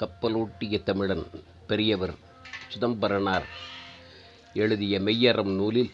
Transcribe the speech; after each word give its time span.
கப்பலோட்டிய 0.00 0.82
தமிழன் 0.82 1.24
பெரியவர் 1.66 2.14
சிதம்பரனார் 2.68 3.46
எழுதிய 4.54 5.00
மெய்யறம் 5.00 5.54
நூலில் 5.54 5.90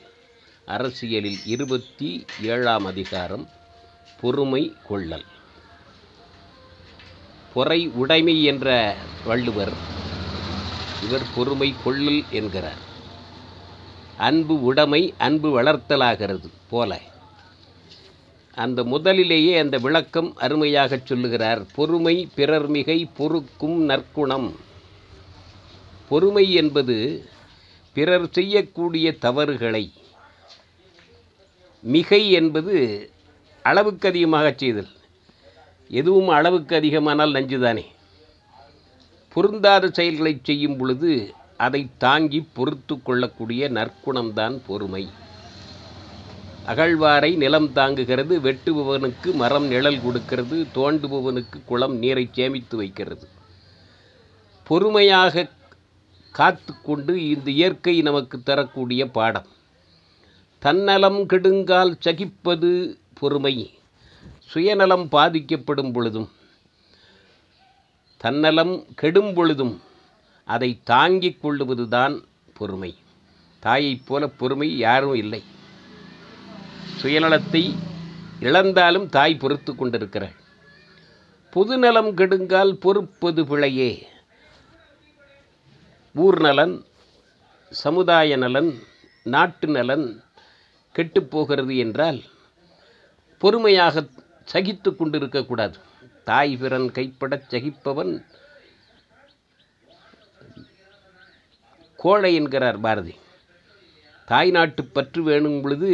அரசியலில் 0.66 1.38
இருபத்தி 1.44 2.26
ஏழாம் 2.42 2.84
அதிகாரம் 2.84 3.48
பொறுமை 4.20 4.72
கொள்ளல். 4.88 5.24
பொறை 7.54 7.88
உடைமை 7.88 8.44
என்ற 8.44 8.96
வள்ளுவர் 9.24 9.74
இவர் 11.00 11.26
பொறுமை 11.34 11.74
கொள்ளல் 11.84 12.24
என்கிறார். 12.30 12.82
அன்பு 14.16 14.62
உடைமை 14.62 15.14
அன்பு 15.18 15.62
வளர்த்தலாகிறது 15.62 16.50
போல 16.70 17.00
அந்த 18.56 18.84
முதலிலேயே 18.84 19.58
அந்த 19.58 19.78
விளக்கம் 19.78 20.36
அருமையாகச் 20.36 21.06
சொல்லுகிறார். 21.06 21.66
பொறுமை 21.74 22.28
பிறர் 22.34 22.66
மிகை 22.66 23.08
பொறுக்கும் 23.16 23.88
நற்குணம். 23.88 24.54
பொறுமை 26.08 26.52
என்பது 26.52 27.24
பிறர் 27.92 28.28
செய்யக்கூடிய 28.30 29.12
தவறுகளை. 29.12 29.92
மிகை 31.82 32.30
என்பது 32.30 33.10
அளவுக்கு 33.62 34.08
அதிகமாக 34.08 34.54
செய்தல். 34.56 34.88
எதுவும் 35.88 36.28
அளவுக்கு 36.28 36.76
அதிகமானால் 36.76 37.32
நஞ்சுதானே. 37.32 37.84
பொருந்தாத 39.32 39.88
செயல்களை 39.88 40.40
செய்யும் 40.42 40.76
பொழுது 40.76 41.34
அதை 41.56 41.88
தாங்கி 41.98 42.46
பொறுத்து 42.54 43.02
கொள்ளக்கூடிய 43.02 43.70
நற்குணம்தான் 43.70 44.60
பொறுமை. 44.66 45.08
அகழ்வாரை 46.66 47.36
நிலம் 47.36 47.68
தாங்குகிறது 47.72 48.34
வெட்டுபவனுக்கு 48.46 49.34
மரம் 49.34 49.66
நிழல் 49.66 50.02
கொடுக்கிறது 50.02 50.56
தோண்டுபவனுக்கு 50.74 51.64
குளம் 51.64 51.96
நீரை 51.96 52.28
சேமித்து 52.32 52.76
வைக்கிறது. 52.76 53.28
பொறுமையாக 54.64 55.50
காத்து 56.32 56.72
கொண்டு 56.82 57.28
இந்த 57.28 57.50
இயற்கை 57.50 58.02
நமக்கு 58.02 58.42
தரக்கூடிய 58.42 59.10
பாடம். 59.10 59.48
தன்னலம் 60.58 61.20
கெடுங்கால் 61.26 61.92
சகிப்பது 62.04 62.70
பொறுமை. 63.14 63.54
சுயநலம் 64.50 65.08
பாதிக்கப்படும் 65.08 65.92
பொழுதும் 65.92 66.28
தன்னலம் 68.16 68.84
கெடும் 68.94 69.34
பொழுதும் 69.34 69.80
அதை 70.44 70.80
தாங்கிக் 70.84 71.40
கொள்ளுவதுதான் 71.42 72.14
பொறுமை. 72.54 72.94
தாயைப் 73.60 74.06
போல 74.06 74.26
பொறுமை 74.28 74.78
யாரும் 74.78 75.14
இல்லை. 75.14 75.42
சுயநலத்தை 77.04 77.62
இழந்தாலும் 78.46 79.06
தாய் 79.16 79.34
பொறுத்து 79.40 79.72
கொண்டிருக்கிறாள். 79.74 80.36
பொதுநலம் 81.54 82.10
கெடுங்கால் 82.18 82.72
பொறுப்பது 82.84 83.42
பிழையே. 83.50 83.90
ஊர் 86.14 86.38
நலன் 86.46 86.74
சமுதாய 87.82 88.36
நலன் 88.44 88.70
நாட்டு 89.34 89.68
நலன் 89.76 90.06
கெட்டுப்போகிறது 90.96 91.74
என்றால் 91.84 92.20
பொறுமையாக 93.42 94.04
சகித்து 94.52 94.90
கொண்டிருக்கக்கூடாது 94.90 95.78
தாய் 96.28 96.54
பிறன் 96.62 96.88
கைப்படச் 96.98 97.48
சகிப்பவன் 97.52 98.12
கோழை 102.02 102.34
என்கிறார் 102.40 102.80
பாரதி. 102.86 103.14
தாய் 104.28 104.50
நாட்டு 104.56 104.84
பற்று 104.84 105.22
வேணும் 105.22 105.60
பொழுது 105.62 105.92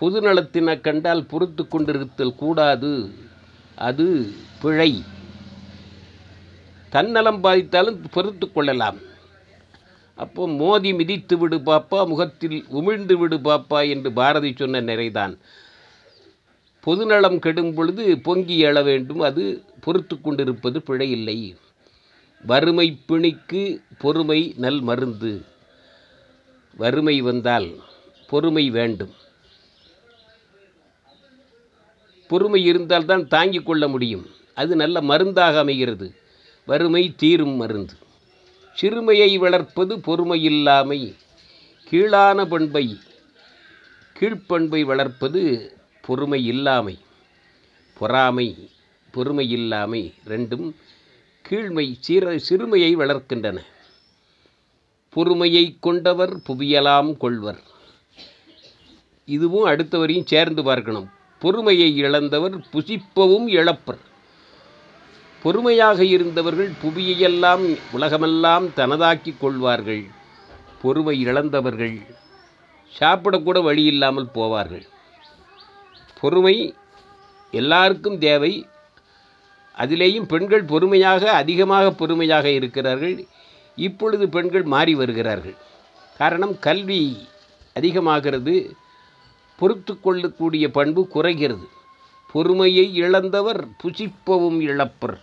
பொது 0.00 0.20
நலத்தின 0.20 0.76
கண்டால் 0.76 1.26
பொறுத்து 1.26 1.68
கொண்டிருத்தல் 1.68 2.34
கூடாது. 2.34 3.10
அது 3.76 4.32
பிழை. 4.62 5.02
தன்னலம் 6.90 7.40
பாதித்தாலும் 7.44 7.98
பொறுத்து 8.10 8.52
கொள்ளலாம். 8.52 8.96
அப்போ 10.16 10.48
மோதி 10.48 10.94
மிதித்து 10.94 11.38
விடு 11.38 11.58
பாப்பா 11.58 12.06
முகத்தில் 12.06 12.64
உமிழ்ந்து 12.72 13.12
விடு 13.12 13.38
பாப்பா 13.38 13.88
என்று 13.88 14.12
பாரதி 14.12 14.54
சொன்ன 14.56 14.80
நிறைதான். 14.80 15.38
பொதுநலம் 16.80 17.38
கெடும் 17.38 17.74
பொழுது 17.74 18.18
பொங்கி 18.18 18.64
எழ 18.64 18.82
வேண்டும். 18.84 19.20
அது 19.20 19.62
பொறுத்து 19.80 20.20
கொண்டிருப்பது 20.20 20.82
பிழையில்லை. 20.86 21.56
வறுமை 22.46 22.98
பிணிக்கு 23.06 23.80
பொறுமை 23.98 24.54
நல் 24.56 24.80
மருந்து. 24.80 25.44
வறுமை 26.76 27.20
வந்தால் 27.20 27.70
பொறுமை 28.28 28.70
வேண்டும். 28.70 29.19
பொறுமை 32.30 32.60
இருந்தால்தான் 32.64 33.28
தாங்கிக் 33.28 33.66
கொள்ள 33.66 33.84
முடியும். 33.88 34.26
அது 34.54 34.76
நல்ல 34.76 35.00
மருந்தாக 35.00 35.58
அமைகிறது. 35.58 36.06
வறுமை 36.66 37.14
தீரும் 37.16 37.56
மருந்து. 37.56 37.94
சிறுமையை 38.74 39.38
வளர்ப்பது 39.38 39.96
பொறுமையில்லாமை. 39.96 41.00
கீழான 41.88 42.44
பண்பை 42.46 42.98
கீழ்ப்பண்பை 44.18 44.82
வளர்ப்பது 44.84 45.42
பொறுமை 46.06 46.46
இல்லாமை 46.46 46.98
பொறாமை 47.98 48.48
பொறுமை 49.10 49.46
இல்லாமை 49.50 50.02
ரெண்டும் 50.26 50.66
கீழ்மை 51.48 51.86
சீர 52.00 52.38
சிறுமையை 52.38 52.96
வளர்க்கின்றன. 52.96 53.58
பொறுமையை 55.10 55.64
கொண்டவர் 55.80 56.36
புவியலாம் 56.36 57.16
கொள்வர். 57.16 57.62
இதுவும் 59.24 59.68
அடுத்தவரையும் 59.70 60.30
சேர்ந்து 60.32 60.62
பார்க்கணும். 60.62 61.18
பொறுமையை 61.40 61.96
இழந்தவர் 61.96 62.56
புசிப்பவும் 62.72 63.46
இழப்பர். 63.58 64.02
பொறுமையாக 65.42 66.04
இருந்தவர்கள் 66.04 66.70
புவியையெல்லாம் 66.82 67.78
உலகமெல்லாம் 67.92 68.66
தனதாக்கி 68.68 69.32
கொள்வார்கள். 69.38 70.04
பொறுமை 70.82 71.20
இழந்தவர்கள் 71.20 71.96
சாப்பிடக்கூட 72.98 73.62
வழி 73.62 73.84
இல்லாமல் 73.84 74.28
போவார்கள். 74.34 74.86
பொறுமை 76.20 76.74
எல்லாருக்கும் 77.50 78.18
தேவை. 78.18 78.66
அதிலேயும் 79.78 80.28
பெண்கள் 80.32 80.64
பொறுமையாக 80.64 81.32
அதிகமாக 81.32 81.90
பொறுமையாக 81.90 82.50
இருக்கிறார்கள். 82.50 83.26
இப்பொழுது 83.76 84.28
பெண்கள் 84.28 84.62
மாறி 84.62 84.94
வருகிறார்கள். 84.94 85.56
காரணம் 86.18 86.58
கல்வி 86.58 87.28
அதிகமாகிறது. 87.74 88.74
பொறுத்து 89.60 90.00
கொள்ளக்கூடிய 90.00 90.70
பண்பு 90.70 91.02
குறைகிறது. 91.08 91.66
பொறுமையை 92.32 92.86
இழந்தவர் 92.94 93.60
புசிப்பவும் 93.82 94.60
இழப்பர். 94.70 95.18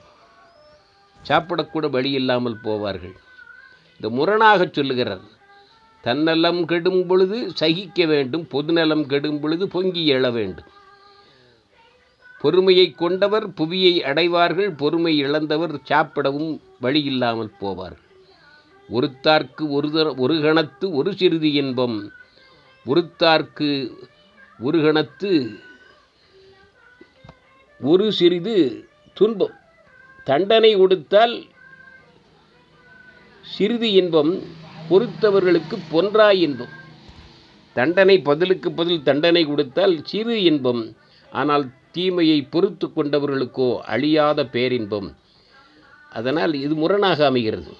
சாப்பிடக்கூட 1.27 1.85
வழி 1.89 2.11
இல்லாமல் 2.11 2.57
போவார்கள். 2.63 3.15
இந்த 3.95 4.09
முரணாக 4.09 4.69
சொல்லுகிறார். 4.71 5.25
தன்னலம் 6.01 6.65
கெடும் 6.65 7.01
பொழுது 7.07 7.37
சகிக்க 7.55 8.05
வேண்டும் 8.05 8.47
பொதுநலம் 8.47 9.05
கெடும் 9.05 9.39
பொழுது 9.39 9.67
பொங்கி 9.67 10.03
எழ 10.11 10.31
வேண்டும். 10.31 10.69
பொறுமையை 12.41 12.91
கொண்டவர் 12.91 13.53
புவியை 13.53 14.03
அடைவார்கள் 14.03 14.71
பொறுமை 14.71 15.17
இழந்தவர் 15.17 15.73
சாப்பிடவும் 15.83 16.61
வழி 16.79 17.01
இல்லாமல் 17.03 17.51
போவார்கள். 17.61 18.05
ஒருத்தார்க்கு 18.91 19.63
ஒரு 19.69 20.13
ஒரு 20.17 20.33
கணத்து 20.33 20.85
ஒரு 20.91 21.13
சிறிது 21.13 21.51
இன்பம். 21.51 21.97
ஒருத்தார்க்கு 22.85 23.69
ஒரு 24.65 24.77
கணத்து 24.79 25.31
ஒரு 27.79 28.05
சிறிது 28.11 28.55
துன்பம். 29.13 29.55
தண்டனை 30.23 30.71
கொடுத்தால் 30.75 31.35
சிறிது 33.41 33.91
இன்பம் 33.91 34.31
பொறுத்தவர்களுக்கு 34.89 35.75
பொன்றா 35.91 36.29
இன்பம். 36.45 36.73
தண்டனை 37.73 38.15
பதிலுக்கு 38.29 38.71
பதில் 38.71 39.03
தண்டனை 39.03 39.43
கொடுத்தால் 39.45 39.95
சிறு 40.03 40.35
இன்பம் 40.43 40.95
ஆனால் 41.31 41.65
தீமையை 41.91 42.39
பொறுத்து 42.53 42.87
கொண்டவர்களுக்கோ 42.87 43.69
அழியாத 43.93 44.45
பேரின்பம். 44.45 45.15
அதனால் 46.09 46.53
இது 46.53 46.75
முரணாக 46.75 47.25
அமைகிறது. 47.25 47.71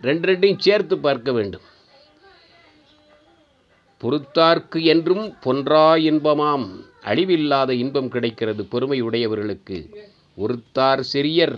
ரெண்டு 0.00 0.26
ரெண்டையும் 0.28 0.64
சேர்த்து 0.66 0.98
பார்க்க 0.98 1.32
வேண்டும். 1.32 1.66
பொறுத்தார்க்கு 4.02 4.78
என்றும் 4.92 5.24
பொன்றா 5.44 5.86
இன்பமாம். 6.10 6.66
அழிவில்லாத 7.10 7.70
இன்பம் 7.82 8.08
கிடைக்கிறது 8.08 8.62
பொறுமை 8.72 8.98
உடையவர்களுக்கு 9.02 9.78
ஒருத்தார் 10.38 11.02
சிறியர் 11.12 11.56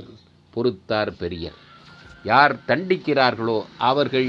பொறுத்தார் 0.55 1.13
பெரியர். 1.19 1.59
யார் 2.25 2.55
தண்டிக்கிறார்களோ 2.69 3.59
அவர்கள் 3.91 4.29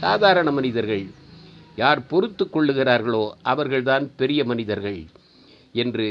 சாதாரண 0.00 0.48
மனிதர்கள். 0.50 1.04
யார் 1.76 2.00
பொறுத்து 2.06 2.44
கொள்ளுகிறார்களோ 2.44 3.24
அவர்கள்தான் 3.52 4.06
பெரிய 4.16 4.40
மனிதர்கள் 4.44 5.00
என்று 5.82 6.06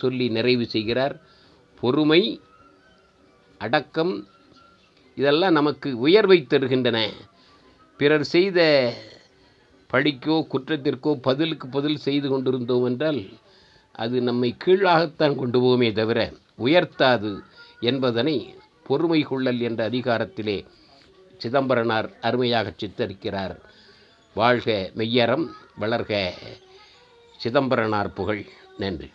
சொல்லி 0.00 0.26
நிறைவு 0.28 0.64
செய்கிறார். 0.74 1.14
பொறுமை 1.80 2.22
அடக்கம் 3.60 4.14
இதெல்லாம் 5.18 5.52
நமக்கு 5.52 5.88
உயர்வை 5.98 6.38
தருகின்றன. 6.42 6.98
பிறர் 8.00 8.26
செய்த 8.34 8.58
பழிக்கோ 9.92 10.46
குற்றத்திற்கோ 10.52 11.14
பதிலுக்கு 11.14 11.68
பதில் 11.68 11.96
செய்து 11.96 12.28
கொண்டிருந்தோம் 12.28 12.84
என்றால் 12.84 13.20
அது 13.92 14.20
நம்மை 14.20 14.56
கீழாகத்தான் 14.64 15.36
கொண்டு 15.36 15.60
போவோமே 15.60 15.92
தவிர 15.92 16.32
உயர்த்தாது 16.58 17.40
என்பதனை 17.80 18.54
பொறுமை 18.82 19.22
கொள்ளல் 19.22 19.60
என்ற 19.60 19.90
அதிகாரத்திலே 19.90 20.66
சிதம்பரனார் 21.38 22.08
அருமையாக 22.20 22.72
சித்தரிக்கிறார். 22.80 23.56
வாழ்க 24.34 24.90
மெய்யறம் 24.94 25.46
வளர்க 25.80 26.30
சிதம்பரனார் 27.40 28.12
புகழ். 28.14 28.44
நன்றி. 28.78 29.10